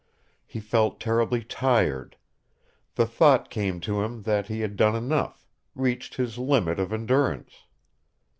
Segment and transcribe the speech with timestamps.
[0.47, 2.17] He felt terribly tired.
[2.95, 7.65] The thought came to him that he had done enough, reached his limit of endurance.